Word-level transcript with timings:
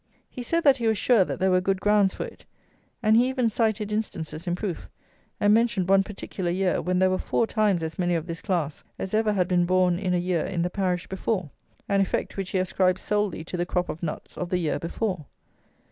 He 0.27 0.41
said 0.41 0.63
that 0.63 0.77
he 0.77 0.87
was 0.87 0.97
sure 0.97 1.23
that 1.23 1.39
there 1.39 1.51
were 1.51 1.61
good 1.61 1.79
grounds 1.79 2.15
for 2.15 2.25
it; 2.25 2.43
and 3.03 3.15
he 3.15 3.27
even 3.29 3.51
cited 3.51 3.91
instances 3.91 4.47
in 4.47 4.55
proof, 4.55 4.89
and 5.39 5.53
mentioned 5.53 5.87
one 5.89 6.01
particular 6.01 6.49
year, 6.49 6.81
when 6.81 6.97
there 6.97 7.11
were 7.11 7.19
four 7.19 7.45
times 7.45 7.83
as 7.83 7.99
many 7.99 8.15
of 8.15 8.25
this 8.25 8.41
class 8.41 8.83
as 8.97 9.13
ever 9.13 9.33
had 9.33 9.47
been 9.47 9.67
born 9.67 9.99
in 9.99 10.15
a 10.15 10.17
year 10.17 10.43
in 10.43 10.63
the 10.63 10.71
parish 10.71 11.05
before; 11.05 11.51
an 11.87 12.01
effect 12.01 12.35
which 12.35 12.49
he 12.49 12.57
ascribed 12.57 12.97
solely 12.97 13.43
to 13.43 13.57
the 13.57 13.65
crop 13.67 13.89
of 13.89 14.01
nuts 14.01 14.39
of 14.39 14.49
the 14.49 14.57
year 14.57 14.79
before. 14.79 15.27